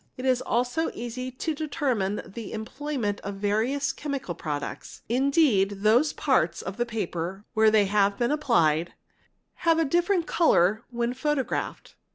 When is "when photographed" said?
10.89-11.93